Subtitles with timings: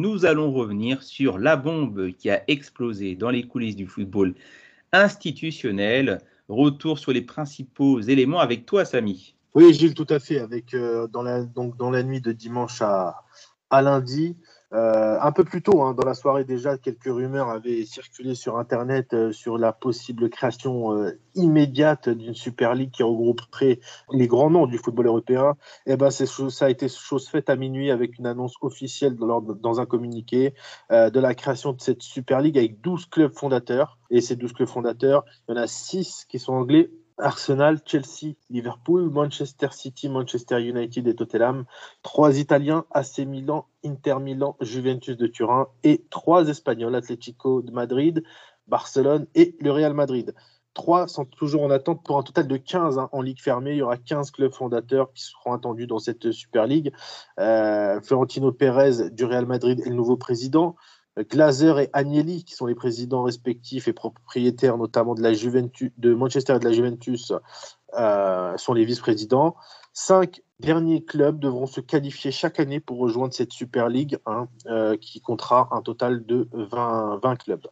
[0.00, 4.34] nous allons revenir sur la bombe qui a explosé dans les coulisses du football
[4.92, 6.22] institutionnel.
[6.48, 9.34] Retour sur les principaux éléments avec toi, Samy.
[9.54, 10.38] Oui, Gilles, tout à fait.
[10.38, 13.22] Avec, euh, dans, la, nuit de dimanche à
[13.82, 14.36] lundi,
[14.72, 18.56] euh, un peu plus tôt, hein, dans la soirée déjà, quelques rumeurs avaient circulé sur
[18.56, 23.80] Internet euh, sur la possible création euh, immédiate d'une Super League qui regrouperait
[24.12, 25.56] les grands noms du football européen.
[25.86, 29.40] Et eh ben, ça a été chose faite à minuit avec une annonce officielle dans,
[29.40, 30.54] dans un communiqué
[30.90, 33.98] de la création de cette Super League avec 12 clubs fondateurs.
[34.10, 38.34] Et ces 12 clubs fondateurs, il y en a 6 qui sont anglais, Arsenal, Chelsea,
[38.50, 41.64] Liverpool, Manchester City, Manchester United et Tottenham.
[42.02, 48.22] Trois Italiens, AC Milan, Inter Milan, Juventus de Turin et trois Espagnols, Atlético de Madrid,
[48.66, 50.34] Barcelone et le Real Madrid.
[50.72, 53.72] Trois sont toujours en attente pour un total de 15 hein, en ligue fermée.
[53.72, 56.92] Il y aura 15 clubs fondateurs qui seront attendus dans cette Super League.
[57.40, 60.76] Euh, Florentino Pérez du Real Madrid est le nouveau président.
[61.18, 66.14] Glazer et Agnelli, qui sont les présidents respectifs et propriétaires notamment de, la Juventus, de
[66.14, 67.32] Manchester et de la Juventus,
[67.98, 69.56] euh, sont les vice-présidents.
[69.92, 74.96] Cinq derniers clubs devront se qualifier chaque année pour rejoindre cette Super League hein, euh,
[74.96, 77.66] qui comptera un total de 20, 20, clubs.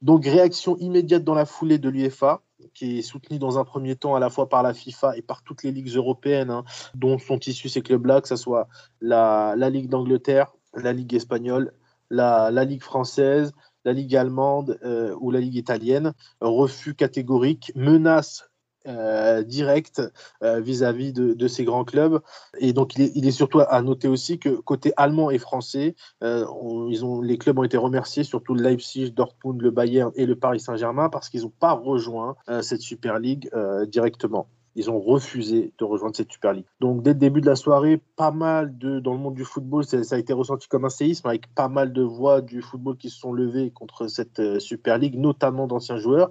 [0.00, 2.40] Donc réaction immédiate dans la foulée de l'UEFA,
[2.72, 5.42] qui est soutenue dans un premier temps à la fois par la FIFA et par
[5.42, 8.68] toutes les ligues européennes hein, dont sont issus ces clubs-là, que ce soit
[9.02, 11.72] la Ligue d'Angleterre, la Ligue espagnole,
[12.10, 13.52] la, Ligue française,
[13.84, 16.12] la Ligue allemande euh, ou la Ligue italienne.
[16.40, 18.50] Refus catégorique, menace
[18.88, 20.00] euh, directe
[20.42, 22.20] euh, vis-à-vis de, ces grands clubs.
[22.58, 27.20] Et donc, il est, surtout à noter aussi que côté allemand et français, ils ont,
[27.20, 31.08] les clubs ont été remerciés, surtout le Leipzig, Dortmund, le Bayern et le Paris Saint-Germain,
[31.08, 33.50] parce qu'ils n'ont pas rejoint cette Super League
[33.88, 34.48] directement
[34.80, 36.64] ils ont refusé de rejoindre cette Super League.
[36.80, 39.84] Donc dès le début de la soirée, pas mal de dans le monde du football,
[39.84, 43.10] ça, a été ressenti comme un séisme avec pas mal de voix du football qui
[43.10, 46.30] se sont levées contre cette euh, Super League, notamment d'anciens joueurs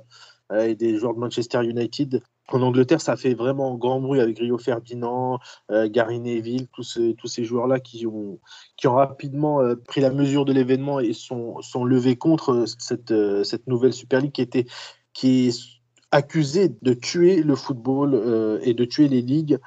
[0.52, 2.24] euh, et des joueurs de Manchester United.
[2.52, 5.38] En Angleterre, ça fait vraiment grand bruit avec Rio Ferdinand,
[5.70, 8.40] euh, Gary Neville, tous, tous ces joueurs-là qui ont,
[8.76, 13.14] qui ont rapidement pris la mesure de l'événement et sont, sont levés contre cette,
[13.44, 14.66] cette nouvelle Super League qui était
[15.14, 15.79] qui
[16.12, 19.60] accusé de tuer le football euh, et de tuer les ligues.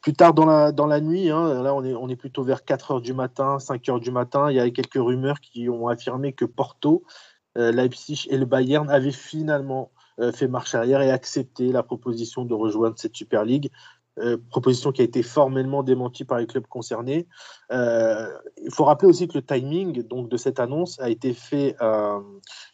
[0.00, 2.64] Plus tard dans la, dans la nuit, hein, là on est, on est plutôt vers
[2.64, 5.88] 4 heures du matin, 5 heures du matin, il y a quelques rumeurs qui ont
[5.88, 7.04] affirmé que Porto,
[7.58, 12.46] euh, Leipzig et le Bayern avaient finalement euh, fait marche arrière et accepté la proposition
[12.46, 13.70] de rejoindre cette Super League.
[14.50, 17.26] proposition qui a été formellement démentie par les clubs concernés.
[17.70, 21.74] il faut rappeler aussi que le timing donc, de cette annonce a été fait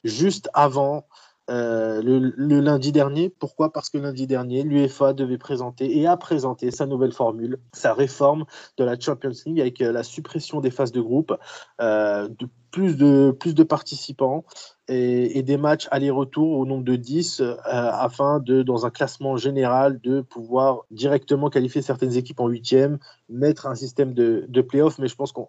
[0.03, 1.07] juste avant
[1.49, 3.29] euh, le, lundi dernier.
[3.29, 3.73] Pourquoi?
[3.73, 8.45] Parce que lundi dernier, l'UEFA devait présenter et a présenté sa nouvelle formule, sa réforme
[8.77, 11.37] de la Champions League avec euh, la suppression des phases de groupe,
[11.81, 12.29] euh,
[12.77, 14.45] plus de, plus de participants,
[14.87, 19.99] et, des matchs aller-retour au nombre de 10 euh, afin de, dans un classement général,
[20.03, 22.99] de pouvoir directement qualifier certaines équipes en huitième,
[23.31, 25.47] mettre un système de, de play-off, mais je pense qu'on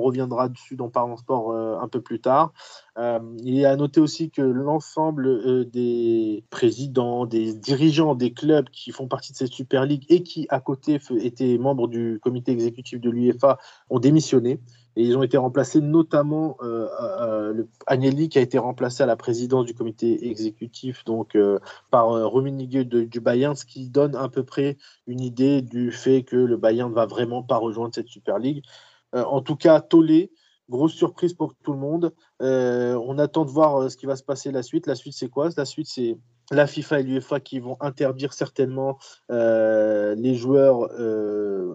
[0.00, 2.54] reviendra dessus dans Parlons Sport euh, un peu plus tard.
[2.96, 8.92] Euh, il est à noter aussi que l'ensemble des présidents, des dirigeants des clubs qui
[8.92, 12.98] font partie de cette Super League et qui, à côté, étaient membres du comité exécutif
[12.98, 13.58] de l'UEFA,
[13.90, 14.58] ont démissionné.
[14.96, 19.06] Et ils ont été remplacés notamment euh, euh, le Agnelli qui a été remplacé à
[19.06, 21.58] la présidence du comité exécutif donc euh,
[21.90, 24.76] par euh, Rummenigge du Bayern, ce qui donne à peu près
[25.06, 28.64] une idée du fait que le Bayern ne va vraiment pas rejoindre cette Super League.
[29.14, 30.30] en tout cas, Tollé,
[30.68, 32.12] grosse surprise pour tout le monde.
[32.40, 34.86] on attend de voir ce qui va se passer la suite.
[34.86, 35.48] La suite, c'est quoi?
[35.56, 36.18] La suite, c'est
[36.50, 38.98] la FIFA et l'UEFA qui vont interdire certainement
[39.30, 40.90] les joueurs,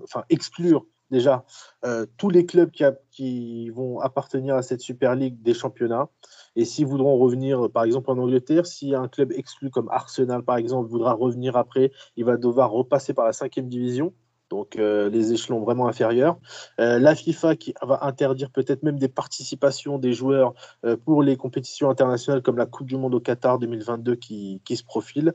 [0.03, 1.45] enfin exclure déjà
[1.85, 2.71] euh, tous les clubs
[3.11, 6.09] qui, vont appartenir à cette Super League des championnats.
[6.55, 10.57] Et s'ils voudront revenir, par exemple en Angleterre, si un club exclu comme Arsenal, par
[10.57, 14.13] exemple, voudra revenir après, il va devoir repasser par la cinquième division
[14.49, 16.37] donc euh, les échelons vraiment inférieurs.
[16.79, 20.53] Euh, la FIFA qui va interdire peut-être même des participations des joueurs
[20.85, 24.77] euh, pour les compétitions internationales comme la Coupe du Monde au Qatar 2022 qui, qui
[24.77, 25.33] se profile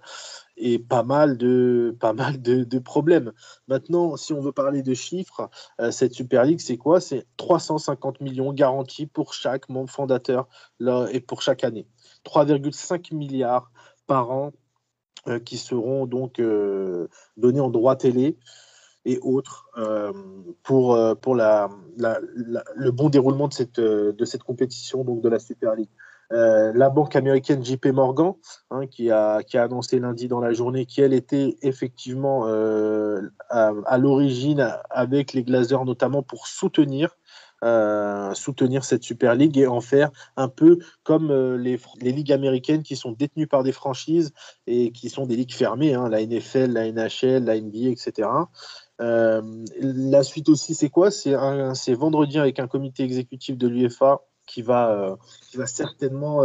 [0.56, 3.32] et pas mal de, pas mal de, problèmes.
[3.68, 5.48] Maintenant, si on veut parler de chiffres,
[5.90, 7.00] cette Super League, c'est quoi?
[7.00, 10.48] C'est 350 millions garantis pour chaque membre fondateur
[10.80, 11.86] là, et pour chaque année.
[12.24, 13.70] 3,5 milliards
[14.06, 14.52] par an
[15.44, 16.42] qui seront donc
[17.36, 18.36] donnés en droit télé
[19.04, 20.12] et autres euh,
[20.62, 25.28] pour, euh, pour la, le bon déroulement de cette, euh, de cette compétition, donc de
[25.28, 25.90] la Super League.
[26.30, 28.34] la banque américaine JP Morgan,
[28.70, 32.46] hein, qui, a, qui a annoncé lundi dans la journée qu'elle était effectivement
[33.50, 37.16] à, l'origine avec les Glazers notamment pour soutenir
[38.34, 42.96] soutenir cette Super League et en faire un peu comme euh, les, ligues américaines qui
[42.96, 44.32] sont détenues par des franchises
[44.66, 48.28] et qui sont des ligues fermées, hein, la NFL, la NHL, la NBA, etc.
[49.02, 51.10] la suite aussi, c'est quoi?
[51.10, 55.16] C'est vendredi avec un comité exécutif de l'UEFA qui va,
[55.54, 56.42] va certainement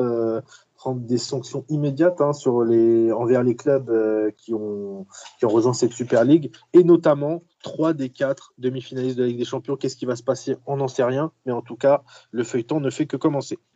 [0.78, 5.08] prendre des sanctions immédiates hein, envers les clubs euh, qui, ont,
[5.40, 9.40] qui ont rejoint cette Super League, et notamment trois des quatre demi-finalistes de la Ligue
[9.40, 9.76] des Champions.
[9.76, 10.56] Qu'est-ce qui va se passer?
[10.68, 13.58] On n'en sait rien, mais en tout cas, le feuilleton ne fait que commencer.